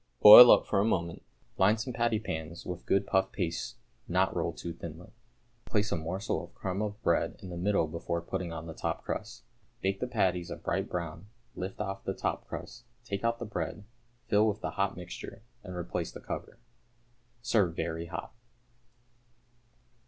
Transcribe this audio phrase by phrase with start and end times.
[0.19, 1.21] Boil up for a moment.
[1.59, 3.75] Line some patty pans with good puff paste
[4.07, 5.11] not rolled too thinly,
[5.65, 9.03] place a morsel of crumb of bread in the middle before putting on the top
[9.03, 9.43] crust;
[9.79, 13.83] bake the patties a bright brown, lift off the top crust, take out the bread,
[14.25, 16.57] fill with the hot mixture, and replace the cover.
[17.43, 18.33] Serve very hot.